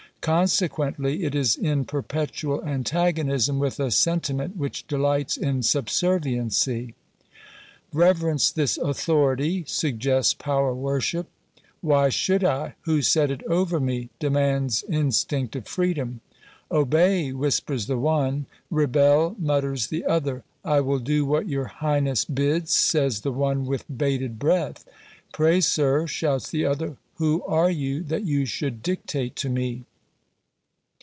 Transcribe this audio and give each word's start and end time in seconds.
Consequently, 0.21 1.23
it 1.23 1.33
is 1.33 1.55
in 1.55 1.83
perpetual 1.83 2.63
antagonism 2.63 3.57
with 3.57 3.79
a 3.79 3.89
sentiment 3.89 4.55
which 4.55 4.85
delights 4.85 5.35
in 5.35 5.63
sub 5.63 5.87
serviency." 5.89 6.93
Reverence 7.91 8.51
this 8.51 8.77
authority," 8.77 9.63
suggests 9.65 10.35
power 10.35 10.75
worship." 10.75 11.27
Why 11.81 12.09
should 12.09 12.43
I? 12.43 12.75
who 12.81 13.01
set 13.01 13.31
it 13.31 13.41
over 13.45 13.79
me?" 13.79 14.11
demands 14.19 14.83
instinct 14.87 15.55
of 15.55 15.65
freedom. 15.67 16.21
"Obey," 16.71 17.31
whispers 17.33 17.87
the 17.87 17.97
one. 17.97 18.45
"Rebel," 18.69 19.35
mutters 19.39 19.87
the 19.87 20.05
other. 20.05 20.43
"I 20.63 20.81
will 20.81 20.99
do 20.99 21.25
what 21.25 21.49
your 21.49 21.65
Highness 21.65 22.25
bids," 22.25 22.73
says 22.73 23.21
the 23.21 23.31
one 23.33 23.65
with 23.65 23.85
bated 23.97 24.37
breath. 24.37 24.87
"Pray, 25.33 25.61
sir," 25.61 26.05
shouts 26.05 26.51
the 26.51 26.63
other, 26.63 26.97
"who 27.15 27.41
are 27.45 27.71
you, 27.71 28.03
that 28.03 28.23
you 28.23 28.45
should 28.45 28.83
dictate 28.83 29.35
to 29.37 29.49
me 29.49 29.85